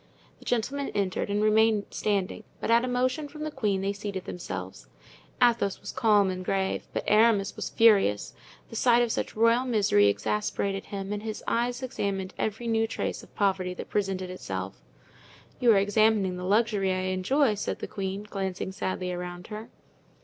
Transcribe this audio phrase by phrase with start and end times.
[0.39, 4.25] The gentlemen entered and remained standing, but at a motion from the queen they seated
[4.25, 4.87] themselves.
[5.39, 8.33] Athos was calm and grave, but Aramis was furious;
[8.71, 13.21] the sight of such royal misery exasperated him and his eyes examined every new trace
[13.21, 14.81] of poverty that presented itself.
[15.59, 19.69] "You are examining the luxury I enjoy," said the queen, glancing sadly around her.